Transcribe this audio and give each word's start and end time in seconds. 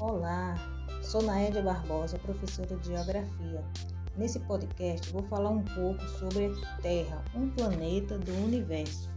Olá, 0.00 0.56
sou 1.02 1.22
Naédia 1.22 1.62
Barbosa, 1.62 2.18
professora 2.18 2.76
de 2.76 2.88
Geografia. 2.88 3.62
Nesse 4.16 4.40
podcast 4.40 5.12
vou 5.12 5.22
falar 5.22 5.50
um 5.50 5.62
pouco 5.62 6.02
sobre 6.18 6.46
a 6.46 6.76
Terra, 6.78 7.24
um 7.34 7.50
planeta 7.50 8.18
do 8.18 8.32
universo. 8.44 9.10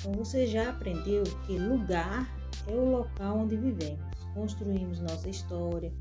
Então, 0.00 0.12
você 0.12 0.46
já 0.46 0.70
aprendeu 0.70 1.22
que 1.46 1.58
lugar 1.58 2.26
é 2.66 2.72
o 2.72 2.90
local 2.90 3.38
onde 3.38 3.56
vivemos, 3.56 4.00
construímos 4.34 4.98
nossa 4.98 5.28
história, 5.28 5.92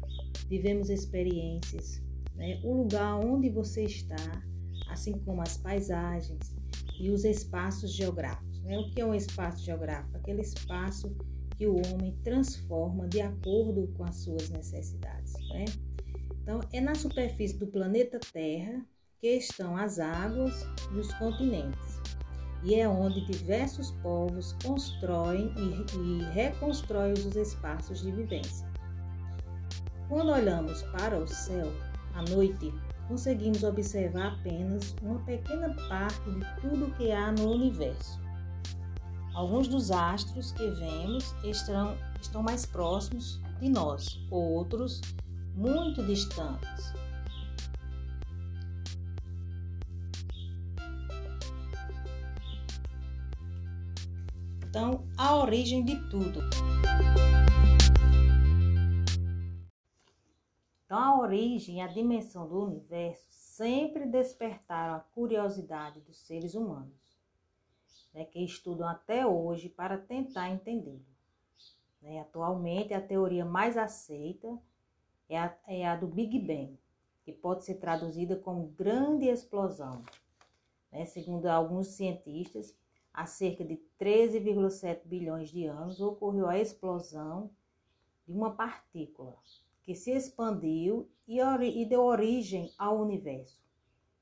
vivemos 0.47 0.89
experiências. 0.89 2.01
Né? 2.33 2.59
O 2.63 2.73
lugar 2.73 3.15
onde 3.15 3.49
você 3.49 3.83
está, 3.83 4.41
assim 4.89 5.13
como 5.19 5.41
as 5.41 5.57
paisagens 5.57 6.55
e 6.99 7.11
os 7.11 7.23
espaços 7.23 7.93
geográficos. 7.93 8.59
Né? 8.61 8.79
O 8.79 8.89
que 8.89 9.01
é 9.01 9.05
um 9.05 9.13
espaço 9.13 9.63
geográfico? 9.63 10.17
Aquele 10.17 10.41
espaço 10.41 11.15
que 11.57 11.67
o 11.67 11.75
homem 11.87 12.17
transforma 12.23 13.07
de 13.07 13.21
acordo 13.21 13.87
com 13.95 14.03
as 14.03 14.15
suas 14.17 14.49
necessidades. 14.49 15.33
Né? 15.49 15.65
Então, 16.41 16.59
é 16.71 16.81
na 16.81 16.95
superfície 16.95 17.57
do 17.57 17.67
planeta 17.67 18.19
Terra 18.31 18.85
que 19.19 19.27
estão 19.27 19.75
as 19.75 19.99
águas 19.99 20.67
e 20.93 20.99
os 20.99 21.11
continentes, 21.15 21.99
e 22.63 22.75
é 22.75 22.87
onde 22.87 23.25
diversos 23.25 23.91
povos 24.03 24.53
constroem 24.63 25.51
e, 25.57 25.97
e 25.97 26.23
reconstroem 26.33 27.13
os 27.13 27.35
espaços 27.35 28.01
de 28.01 28.11
vivência. 28.11 28.67
Quando 30.07 30.31
olhamos 30.31 30.83
para 30.83 31.17
o 31.17 31.27
céu, 31.27 31.71
à 32.13 32.21
noite, 32.29 32.71
conseguimos 33.07 33.63
observar 33.63 34.33
apenas 34.33 34.95
uma 35.01 35.19
pequena 35.25 35.73
parte 35.87 36.29
de 36.31 36.61
tudo 36.61 36.93
que 36.95 37.11
há 37.11 37.31
no 37.31 37.51
universo. 37.51 38.24
Alguns 39.35 39.67
dos 39.67 39.91
astros 39.91 40.53
que 40.53 40.65
vemos 40.69 41.35
estão, 41.43 41.97
estão 42.21 42.41
mais 42.41 42.65
próximos 42.65 43.41
de 43.59 43.67
nós, 43.67 44.17
outros 44.31 45.01
muito 45.53 46.01
distantes. 46.05 46.93
Então, 54.63 55.05
a 55.17 55.35
origem 55.35 55.83
de 55.83 55.97
tudo. 56.09 56.39
Então, 60.85 60.97
a 60.97 61.19
origem 61.19 61.79
e 61.79 61.81
a 61.81 61.87
dimensão 61.87 62.47
do 62.47 62.63
universo 62.63 63.25
sempre 63.29 64.05
despertaram 64.05 64.95
a 64.95 64.99
curiosidade 64.99 65.99
dos 65.99 66.25
seres 66.25 66.55
humanos 66.55 67.04
né, 68.15 68.23
que 68.23 68.39
estudam 68.39 68.87
até 68.87 69.27
hoje 69.27 69.67
para 69.67 69.97
tentar 69.97 70.49
entendê-lo. 70.49 71.05
Né? 72.01 72.21
Atualmente, 72.21 72.93
a 72.93 73.01
teoria 73.01 73.43
mais 73.43 73.75
aceita 73.75 74.57
é 75.27 75.37
a, 75.37 75.57
é 75.67 75.85
a, 75.85 75.97
do 75.97 76.07
Big 76.07 76.39
Bang, 76.39 76.79
que 77.25 77.33
pode 77.33 77.65
ser 77.65 77.75
traduzida 77.75 78.37
como 78.37 78.67
grande 78.67 79.25
explosão. 79.25 80.01
Né? 80.89 81.05
Segundo 81.05 81.45
alguns 81.47 81.87
cientistas, 81.87 82.73
há 83.13 83.25
cerca 83.25 83.65
de 83.65 83.81
13,7 83.99 85.01
bilhões 85.03 85.49
de 85.49 85.65
anos 85.65 85.99
ocorreu 85.99 86.47
a 86.47 86.57
explosão 86.57 87.51
de 88.25 88.31
uma 88.31 88.51
partícula 88.55 89.35
que 89.83 89.93
se 89.93 90.11
expandiu 90.11 91.09
e, 91.27 91.39
e 91.39 91.85
deu 91.85 92.01
origem 92.01 92.71
ao 92.77 92.97
universo. 92.97 93.61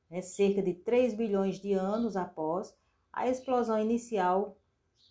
Né? 0.10 0.20
Cerca 0.24 0.64
de 0.64 0.74
3 0.74 1.14
bilhões 1.14 1.60
de 1.60 1.74
anos 1.74 2.18
após, 2.18 2.76
a 3.14 3.30
explosão 3.30 3.80
inicial 3.80 4.58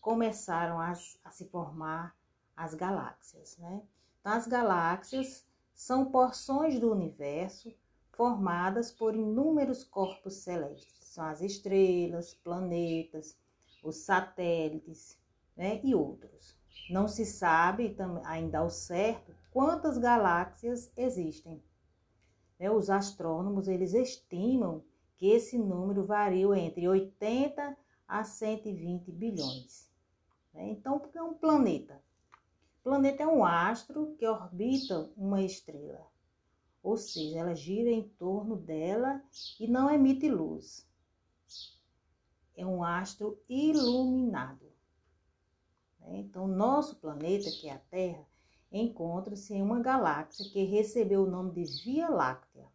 começaram 0.00 0.81
a, 0.81 0.92
a 1.25 1.31
se 1.31 1.47
formar 1.47 2.14
as 2.56 2.75
galáxias, 2.75 3.56
né? 3.58 3.83
Então, 4.20 4.33
as 4.33 4.47
galáxias 4.47 5.47
são 5.72 6.11
porções 6.11 6.78
do 6.78 6.91
universo 6.91 7.73
formadas 8.12 8.91
por 8.91 9.14
inúmeros 9.14 9.85
corpos 9.85 10.35
celestes. 10.35 10.92
São 11.07 11.24
as 11.24 11.41
estrelas, 11.41 12.35
planetas, 12.35 13.36
os 13.83 13.96
satélites 13.96 15.18
né, 15.57 15.80
e 15.83 15.95
outros. 15.95 16.57
Não 16.91 17.08
se 17.08 17.24
sabe 17.24 17.96
ainda 18.24 18.58
ao 18.58 18.70
certo 18.70 19.35
quantas 19.51 19.98
galáxias 19.98 20.92
existem. 20.96 21.62
Né, 22.58 22.70
os 22.70 22.91
astrônomos 22.91 23.68
eles 23.68 23.95
estimam 23.95 24.85
que 25.17 25.29
esse 25.29 25.57
número 25.57 26.05
varia 26.05 26.58
entre 26.58 26.89
80 26.89 27.77
a 28.12 28.24
120 28.24 29.11
bilhões. 29.11 29.90
Né? 30.52 30.68
Então, 30.68 30.98
porque 30.98 31.17
é 31.17 31.23
um 31.23 31.33
planeta? 31.33 32.02
O 32.80 32.83
planeta 32.84 33.23
é 33.23 33.27
um 33.27 33.42
astro 33.42 34.14
que 34.18 34.27
orbita 34.27 35.11
uma 35.17 35.40
estrela, 35.40 36.06
ou 36.83 36.98
seja, 36.98 37.39
ela 37.39 37.55
gira 37.55 37.89
em 37.89 38.02
torno 38.02 38.55
dela 38.55 39.23
e 39.58 39.67
não 39.67 39.90
emite 39.90 40.28
luz. 40.28 40.86
É 42.55 42.67
um 42.67 42.84
astro 42.84 43.40
iluminado. 43.48 44.70
Né? 46.00 46.18
Então, 46.18 46.46
nosso 46.46 46.96
planeta, 46.96 47.50
que 47.50 47.67
é 47.67 47.73
a 47.73 47.79
Terra, 47.79 48.27
encontra-se 48.70 49.55
em 49.55 49.62
uma 49.62 49.80
galáxia 49.80 50.50
que 50.50 50.64
recebeu 50.64 51.23
o 51.23 51.30
nome 51.30 51.52
de 51.52 51.83
Via 51.83 52.11
Láctea, 52.11 52.67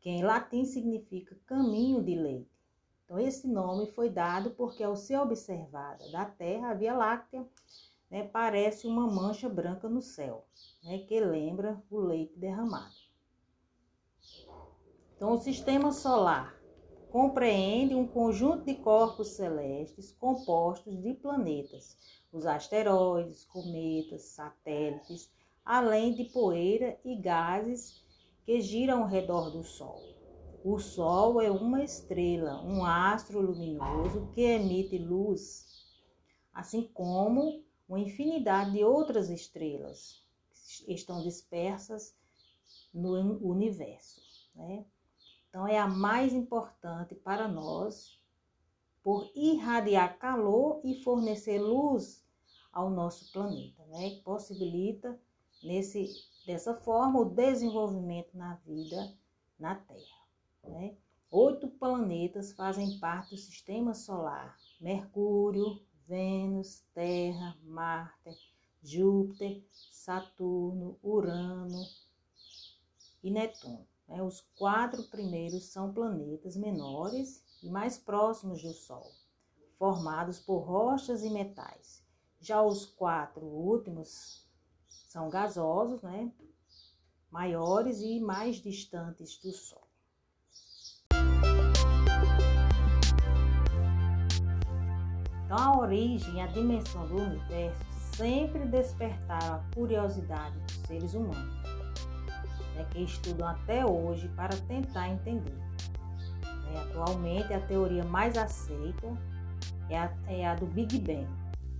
que 0.00 0.10
em 0.10 0.24
latim 0.24 0.64
significa 0.64 1.38
caminho 1.46 2.02
de 2.02 2.16
leite. 2.16 2.55
Então, 3.06 3.20
esse 3.20 3.46
nome 3.46 3.86
foi 3.86 4.10
dado 4.10 4.50
porque, 4.50 4.82
ao 4.82 4.96
ser 4.96 5.18
observada 5.18 6.10
da 6.10 6.24
Terra, 6.24 6.70
a 6.70 6.74
Via 6.74 6.92
Láctea 6.92 7.46
né, 8.10 8.24
parece 8.24 8.88
uma 8.88 9.06
mancha 9.06 9.48
branca 9.48 9.88
no 9.88 10.02
céu, 10.02 10.44
né, 10.82 10.98
que 10.98 11.20
lembra 11.20 11.80
o 11.88 12.00
leite 12.00 12.36
derramado. 12.36 12.96
Então, 15.14 15.34
o 15.34 15.40
sistema 15.40 15.92
solar 15.92 16.60
compreende 17.08 17.94
um 17.94 18.08
conjunto 18.08 18.64
de 18.64 18.74
corpos 18.74 19.28
celestes 19.28 20.10
compostos 20.10 21.00
de 21.00 21.14
planetas, 21.14 21.96
os 22.32 22.44
asteroides, 22.44 23.44
cometas, 23.44 24.22
satélites, 24.22 25.30
além 25.64 26.12
de 26.12 26.24
poeira 26.24 26.98
e 27.04 27.14
gases 27.14 28.04
que 28.44 28.60
giram 28.60 29.02
ao 29.02 29.08
redor 29.08 29.50
do 29.50 29.62
Sol. 29.62 30.15
O 30.68 30.80
Sol 30.80 31.40
é 31.40 31.48
uma 31.48 31.84
estrela, 31.84 32.60
um 32.60 32.84
astro 32.84 33.40
luminoso 33.40 34.26
que 34.34 34.40
emite 34.40 34.98
luz, 34.98 35.86
assim 36.52 36.82
como 36.88 37.62
uma 37.88 38.00
infinidade 38.00 38.72
de 38.72 38.82
outras 38.82 39.30
estrelas 39.30 40.26
que 40.84 40.92
estão 40.92 41.22
dispersas 41.22 42.16
no 42.92 43.12
universo. 43.48 44.20
Né? 44.56 44.84
Então, 45.48 45.68
é 45.68 45.78
a 45.78 45.86
mais 45.86 46.32
importante 46.32 47.14
para 47.14 47.46
nós 47.46 48.20
por 49.04 49.30
irradiar 49.36 50.18
calor 50.18 50.80
e 50.82 51.00
fornecer 51.04 51.60
luz 51.60 52.26
ao 52.72 52.90
nosso 52.90 53.30
planeta, 53.30 53.86
né? 53.86 54.10
que 54.10 54.20
possibilita 54.22 55.16
nesse, 55.62 56.10
dessa 56.44 56.74
forma 56.74 57.20
o 57.20 57.24
desenvolvimento 57.24 58.36
na 58.36 58.56
vida 58.66 59.16
na 59.60 59.76
Terra. 59.76 60.15
Né? 60.68 60.96
Oito 61.30 61.68
planetas 61.68 62.52
fazem 62.52 62.98
parte 62.98 63.30
do 63.30 63.36
sistema 63.36 63.94
solar: 63.94 64.58
Mercúrio, 64.80 65.80
Vênus, 66.06 66.84
Terra, 66.94 67.56
Marte, 67.64 68.30
Júpiter, 68.82 69.62
Saturno, 69.90 70.98
Urano 71.02 71.84
e 73.22 73.30
Netuno. 73.30 73.86
Né? 74.06 74.22
Os 74.22 74.40
quatro 74.56 75.02
primeiros 75.04 75.64
são 75.64 75.92
planetas 75.92 76.56
menores 76.56 77.44
e 77.62 77.68
mais 77.68 77.98
próximos 77.98 78.62
do 78.62 78.72
Sol, 78.72 79.10
formados 79.78 80.38
por 80.38 80.58
rochas 80.58 81.24
e 81.24 81.30
metais. 81.30 82.04
Já 82.40 82.62
os 82.62 82.86
quatro 82.86 83.44
últimos 83.44 84.46
são 84.86 85.28
gasosos, 85.28 86.02
né? 86.02 86.32
maiores 87.30 88.00
e 88.00 88.20
mais 88.20 88.56
distantes 88.56 89.38
do 89.38 89.50
Sol. 89.52 89.85
Então, 95.46 95.58
a 95.58 95.78
origem 95.78 96.34
e 96.34 96.40
a 96.40 96.46
dimensão 96.48 97.06
do 97.06 97.22
universo 97.22 97.80
sempre 98.16 98.66
despertaram 98.66 99.54
a 99.54 99.64
curiosidade 99.72 100.58
dos 100.58 100.74
seres 100.88 101.14
humanos, 101.14 101.54
né, 102.74 102.84
que 102.90 103.04
estudam 103.04 103.46
até 103.46 103.86
hoje 103.86 104.28
para 104.30 104.56
tentar 104.66 105.08
entender. 105.08 105.54
É, 106.74 106.78
atualmente, 106.80 107.52
a 107.52 107.60
teoria 107.60 108.04
mais 108.04 108.36
aceita 108.36 109.06
é 109.88 109.96
a, 109.96 110.12
é 110.26 110.44
a, 110.44 110.56
do 110.56 110.66
Big 110.66 110.98
Bang, 110.98 111.28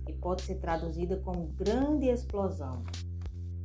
que 0.05 0.13
pode 0.13 0.43
ser 0.43 0.55
traduzida 0.55 1.17
como 1.17 1.47
grande 1.47 2.05
explosão. 2.05 2.81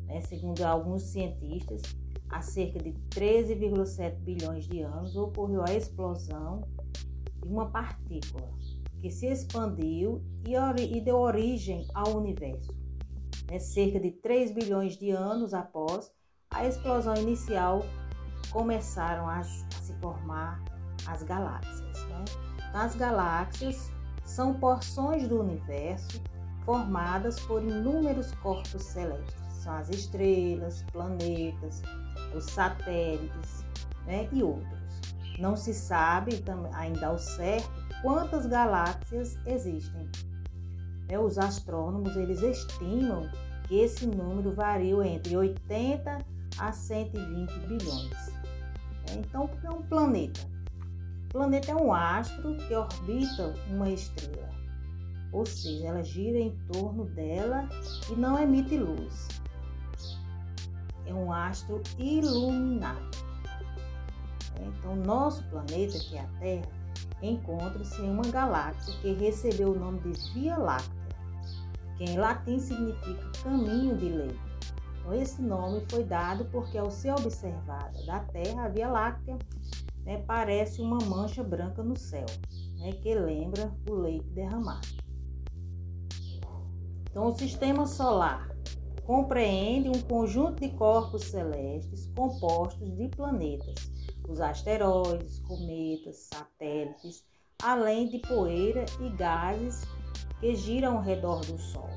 Né, 0.06 0.20
segundo 0.22 0.62
alguns 0.62 1.02
cientistas, 1.02 1.80
há 2.28 2.42
cerca 2.42 2.80
de 2.80 2.90
13,7 3.10 4.16
bilhões 4.16 4.66
de 4.66 4.80
anos 4.80 5.14
ocorreu 5.14 5.62
a 5.62 5.72
explosão 5.72 6.64
de 7.40 7.46
uma 7.46 7.66
partícula 7.66 8.50
que 9.02 9.10
se 9.10 9.26
expandiu 9.26 10.22
e, 10.46 11.00
deu 11.00 11.16
origem 11.16 11.84
ao 11.92 12.16
universo. 12.16 12.72
né, 13.50 13.58
cerca 13.58 13.98
de 13.98 14.12
3 14.12 14.52
bilhões 14.52 14.96
de 14.96 15.10
anos 15.10 15.52
após 15.52 16.10
a 16.48 16.64
explosão 16.64 17.14
inicial, 17.16 17.82
começaram 18.52 19.28
a, 19.28 19.42
se 19.42 19.92
formar 20.00 20.62
as 21.06 21.24
galáxias. 21.24 22.04
Né? 22.04 22.24
As 22.72 22.94
galáxias 22.94 23.90
são 24.24 24.54
porções 24.54 25.26
do 25.26 25.40
universo 25.40 26.22
formadas 26.64 27.40
por 27.40 27.60
inúmeros 27.60 28.32
corpos 28.36 28.84
celestes. 28.84 29.34
São 29.50 29.74
as 29.74 29.88
estrelas, 29.88 30.84
planetas, 30.92 31.82
os 32.36 32.44
satélites 32.44 33.64
né, 34.06 34.28
e 34.32 34.44
outros. 34.44 35.00
Não 35.40 35.56
se 35.56 35.74
sabe 35.74 36.44
ainda 36.74 37.08
ao 37.08 37.18
certo 37.18 37.81
quantas 38.02 38.46
galáxias 38.46 39.38
existem. 39.46 40.10
Né, 41.08 41.18
os 41.18 41.38
astrônomos 41.38 42.16
eles 42.16 42.42
estimam 42.42 43.30
que 43.66 43.76
esse 43.76 44.06
número 44.06 44.52
varia 44.54 45.06
entre 45.06 45.36
80 45.36 46.18
a 46.58 46.72
120 46.72 47.50
bilhões. 47.60 48.26
Né? 49.06 49.16
Então, 49.18 49.44
o 49.44 49.48
que 49.48 49.66
é 49.66 49.70
um 49.70 49.82
planeta? 49.82 50.40
Planeta 51.30 51.70
é 51.72 51.74
um 51.74 51.92
astro 51.92 52.56
que 52.56 52.74
orbita 52.74 53.54
uma 53.70 53.88
estrela, 53.88 54.50
ou 55.32 55.46
seja, 55.46 55.86
ela 55.86 56.02
gira 56.02 56.38
em 56.38 56.50
torno 56.70 57.06
dela 57.06 57.66
e 58.10 58.14
não 58.14 58.38
emite 58.38 58.76
luz. 58.76 59.28
É 61.06 61.14
um 61.14 61.32
astro 61.32 61.82
iluminado. 61.98 63.16
Então, 64.60 64.94
nosso 64.94 65.42
planeta, 65.44 65.98
que 65.98 66.16
é 66.16 66.20
a 66.20 66.28
Terra, 66.38 66.81
encontra-se 67.20 68.00
em 68.00 68.10
uma 68.10 68.24
galáxia 68.24 68.94
que 69.00 69.12
recebeu 69.12 69.72
o 69.72 69.78
nome 69.78 70.00
de 70.00 70.32
Via 70.32 70.56
Láctea, 70.56 71.08
que 71.96 72.04
em 72.04 72.16
latim 72.16 72.58
significa 72.58 73.30
caminho 73.42 73.96
de 73.96 74.08
lei. 74.08 74.40
Então, 74.98 75.14
esse 75.14 75.42
nome 75.42 75.84
foi 75.88 76.04
dado 76.04 76.44
porque, 76.46 76.78
ao 76.78 76.90
ser 76.90 77.12
observada 77.12 78.04
da 78.06 78.20
Terra, 78.20 78.64
a 78.64 78.68
Via 78.68 78.88
Láctea 78.88 79.36
né, 80.04 80.22
parece 80.26 80.80
uma 80.80 80.98
mancha 80.98 81.42
branca 81.42 81.82
no 81.82 81.96
céu, 81.96 82.26
né, 82.78 82.92
que 82.92 83.14
lembra 83.14 83.72
o 83.88 83.94
leite 83.94 84.28
derramado. 84.30 84.86
Então, 87.10 87.26
o 87.26 87.36
sistema 87.36 87.86
solar 87.86 88.51
compreende 89.12 89.90
um 89.90 90.00
conjunto 90.00 90.62
de 90.62 90.70
corpos 90.70 91.24
celestes 91.24 92.10
compostos 92.16 92.96
de 92.96 93.08
planetas, 93.08 93.92
os 94.26 94.40
asteroides, 94.40 95.38
cometas, 95.40 96.30
satélites, 96.32 97.22
além 97.62 98.08
de 98.08 98.20
poeira 98.20 98.86
e 99.02 99.10
gases 99.10 99.86
que 100.40 100.54
giram 100.54 100.96
ao 100.96 101.02
redor 101.02 101.40
do 101.40 101.58
Sol. 101.58 101.90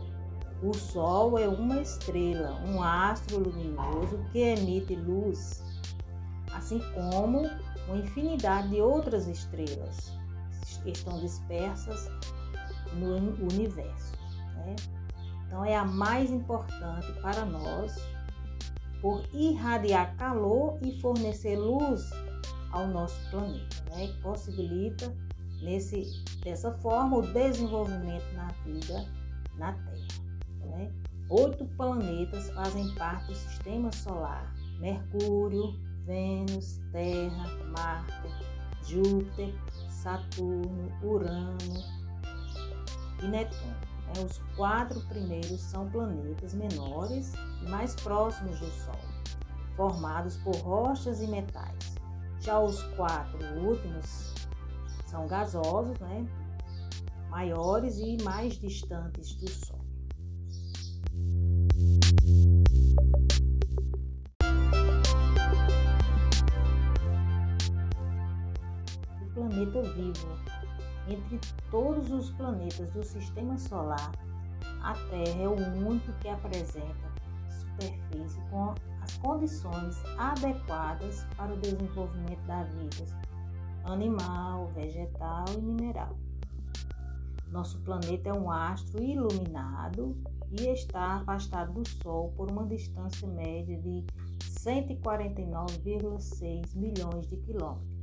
O 0.61 0.73
Sol 0.73 1.39
é 1.39 1.47
uma 1.47 1.81
estrela, 1.81 2.61
um 2.65 2.83
astro 2.83 3.39
luminoso 3.39 4.19
que 4.33 4.39
emite 4.39 4.93
luz, 4.97 5.63
assim 6.53 6.81
como 6.93 7.43
uma 7.87 7.97
infinidade 7.97 8.71
de 8.71 8.81
outras 8.81 9.25
estrelas 9.25 10.11
estão 10.85 11.17
dispersas 11.21 12.09
no 12.97 13.15
universo. 13.41 14.11
Né? 14.57 14.75
Então, 15.45 15.63
é 15.63 15.75
a 15.75 15.85
mais 15.85 16.31
importante 16.31 17.11
para 17.21 17.45
nós 17.45 17.95
por 19.01 19.23
irradiar 19.33 20.15
calor 20.17 20.79
e 20.81 20.99
fornecer 20.99 21.57
luz 21.57 22.09
ao 22.71 22.87
nosso 22.87 23.29
planeta, 23.29 23.83
né? 23.91 24.07
que 24.07 24.21
possibilita 24.21 25.15
nesse, 25.61 26.23
dessa 26.43 26.71
forma 26.79 27.17
o 27.17 27.21
desenvolvimento 27.21 28.25
na 28.33 28.47
vida 28.65 29.05
na 29.57 29.73
Terra. 29.73 30.25
Né? 30.61 30.91
Oito 31.29 31.65
planetas 31.77 32.49
fazem 32.51 32.93
parte 32.95 33.27
do 33.27 33.35
sistema 33.35 33.91
solar: 33.91 34.53
Mercúrio, 34.79 35.73
Vênus, 36.05 36.79
Terra, 36.91 37.47
Marte, 37.77 38.29
Júpiter, 38.83 39.53
Saturno, 39.89 40.91
Urano 41.01 41.57
e 43.23 43.27
Netuno. 43.27 43.94
Né? 44.05 44.23
Os 44.23 44.41
quatro 44.55 44.99
primeiros 45.07 45.61
são 45.61 45.89
planetas 45.89 46.53
menores 46.53 47.33
e 47.61 47.69
mais 47.69 47.95
próximos 47.95 48.59
do 48.59 48.67
Sol, 48.67 48.99
formados 49.75 50.37
por 50.37 50.55
rochas 50.57 51.21
e 51.21 51.27
metais. 51.27 51.95
Já 52.39 52.59
os 52.59 52.81
quatro 52.95 53.39
últimos 53.59 54.33
são 55.05 55.27
gasosos, 55.27 55.97
né? 55.99 56.27
maiores 57.29 57.97
e 57.97 58.15
mais 58.23 58.53
distantes 58.53 59.35
do 59.35 59.49
Sol. 59.49 59.85
O 69.21 69.33
planeta 69.33 69.81
vivo 69.81 70.54
entre 71.07 71.39
todos 71.69 72.11
os 72.11 72.31
planetas 72.31 72.89
do 72.91 73.03
sistema 73.03 73.57
solar, 73.57 74.11
a 74.81 74.93
Terra 74.93 75.41
é 75.41 75.47
o 75.47 75.87
único 75.87 76.11
que 76.19 76.27
apresenta 76.27 77.15
superfície 77.75 78.39
com 78.49 78.73
as 79.01 79.17
condições 79.17 80.01
adequadas 80.17 81.25
para 81.35 81.53
o 81.53 81.57
desenvolvimento 81.57 82.41
da 82.47 82.63
vida 82.63 83.05
animal, 83.83 84.69
vegetal 84.69 85.45
e 85.55 85.61
mineral. 85.61 86.17
Nosso 87.49 87.79
planeta 87.81 88.29
é 88.29 88.33
um 88.33 88.49
astro 88.49 89.03
iluminado 89.03 90.17
e 90.51 90.69
está 90.69 91.17
afastado 91.17 91.73
do 91.73 91.87
Sol 91.87 92.33
por 92.35 92.49
uma 92.49 92.65
distância 92.65 93.27
média 93.27 93.77
de 93.77 94.03
149,6 94.39 96.75
milhões 96.75 97.27
de 97.27 97.37
quilômetros. 97.37 97.93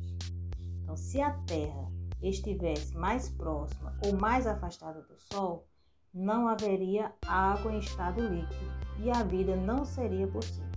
Então, 0.82 0.96
se 0.96 1.20
a 1.20 1.32
Terra 1.32 1.90
estivesse 2.22 2.96
mais 2.96 3.28
próxima 3.28 3.96
ou 4.04 4.16
mais 4.16 4.46
afastada 4.46 5.02
do 5.02 5.16
Sol, 5.32 5.66
não 6.12 6.46
haveria 6.46 7.12
água 7.26 7.72
em 7.72 7.78
estado 7.78 8.20
líquido 8.20 8.70
e 8.98 9.10
a 9.10 9.22
vida 9.22 9.56
não 9.56 9.84
seria 9.84 10.26
possível. 10.26 10.70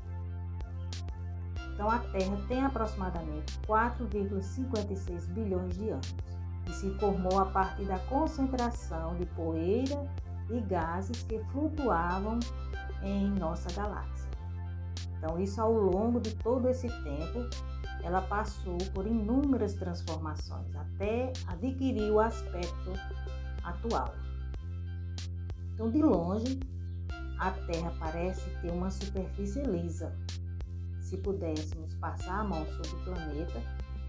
Então, 1.74 1.92
a 1.92 2.00
Terra 2.00 2.38
tem 2.47 2.63
aproximadamente 2.63 3.59
4,56 3.68 5.27
bilhões 5.33 5.77
de 5.77 5.89
anos 5.89 6.15
e 6.68 6.74
se 6.74 6.89
formou 7.00 7.38
a 7.38 7.45
partir 7.48 7.83
da 7.83 8.00
concentração 8.00 9.15
de 9.15 9.25
poeira 9.25 10.09
e 10.50 10.62
gases 10.62 11.24
que 11.24 11.38
flutuavam 11.51 12.39
em 13.03 13.29
nossa 13.31 13.72
galáxia. 13.74 14.35
Então, 15.17 15.39
isso 15.39 15.62
ao 15.62 15.74
longo 15.74 16.19
de 16.19 16.36
todo 16.36 16.69
esse 16.69 16.88
tempo 16.88 17.50
ela 18.03 18.22
passou 18.22 18.77
por 18.93 19.07
inúmeras 19.07 19.74
transformações 19.74 20.75
até 20.75 21.34
adquirir 21.48 22.12
o 22.12 22.19
aspecto 22.19 22.93
atual. 23.63 24.13
Então, 25.74 25.89
de 25.89 26.01
longe, 26.03 26.60
a 27.39 27.51
Terra 27.51 27.91
parece 28.00 28.48
ter 28.62 28.72
uma 28.72 28.91
superfície 28.91 29.63
lisa. 29.63 30.15
Se 31.01 31.17
pudéssemos 31.17 31.95
passar 31.95 32.41
a 32.41 32.43
mão 32.43 32.65
sobre 32.65 32.89
o 32.89 33.03
planeta, 33.03 33.62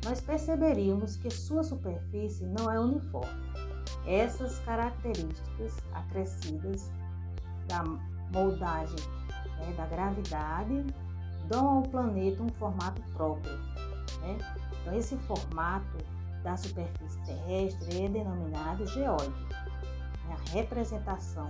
nós 0.04 0.20
perceberíamos 0.20 1.16
que 1.16 1.30
sua 1.30 1.64
superfície 1.64 2.44
não 2.44 2.70
é 2.70 2.78
uniforme. 2.78 3.46
Essas 4.06 4.58
características 4.60 5.76
acrescidas 5.92 6.92
da 7.66 7.82
moldagem, 8.32 8.96
né, 9.58 9.72
da 9.76 9.86
gravidade 9.86 10.84
dão 11.48 11.78
ao 11.78 11.82
planeta 11.82 12.42
um 12.42 12.48
formato 12.50 13.02
próprio. 13.14 13.56
Né? 14.20 14.38
Então, 14.80 14.94
esse 14.94 15.16
formato 15.18 15.98
da 16.42 16.56
superfície 16.56 17.18
terrestre 17.24 18.04
é 18.04 18.08
denominado 18.08 18.86
geóide. 18.86 19.34
É 20.28 20.32
a 20.32 20.52
representação 20.52 21.48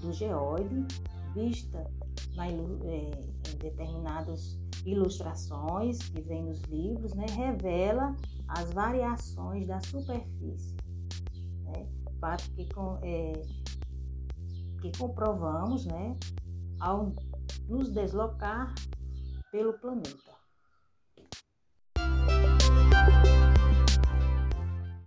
do 0.00 0.12
geóide, 0.12 0.86
vista 1.34 1.90
na, 2.34 2.46
é, 2.48 2.52
em 2.52 3.56
determinadas 3.58 4.58
ilustrações 4.84 5.98
que 6.10 6.20
vem 6.20 6.44
nos 6.44 6.60
livros, 6.62 7.14
né, 7.14 7.26
revela 7.30 8.14
as 8.48 8.72
variações 8.72 9.66
da 9.66 9.80
superfície. 9.80 10.76
Né? 11.62 11.86
Fato 12.20 12.50
que, 12.52 12.68
é, 13.02 13.32
que 14.80 14.98
comprovamos 14.98 15.86
né, 15.86 16.16
ao 16.80 17.12
nos 17.68 17.92
deslocar 17.92 18.74
pelo 19.50 19.78
planeta. 19.78 20.23